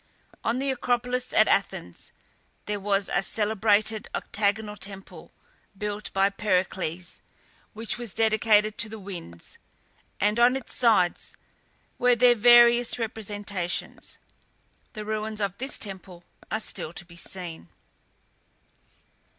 [0.43, 2.11] On the Acropolis at Athens
[2.65, 5.31] there was a celebrated octagonal temple,
[5.77, 7.21] built by Pericles,
[7.73, 9.59] which was dedicated to the winds,
[10.19, 11.37] and on its sides
[11.99, 14.17] were their various representations.
[14.93, 17.69] The ruins of this temple are still to be seen.